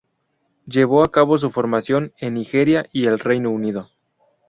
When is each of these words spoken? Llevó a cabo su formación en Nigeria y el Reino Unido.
Llevó 0.65 1.03
a 1.03 1.11
cabo 1.11 1.37
su 1.37 1.51
formación 1.51 2.11
en 2.17 2.33
Nigeria 2.33 2.89
y 2.91 3.05
el 3.05 3.19
Reino 3.19 3.51
Unido. 3.51 3.91